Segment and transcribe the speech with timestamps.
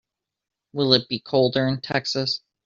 [0.73, 2.41] Will it be colder in Texas?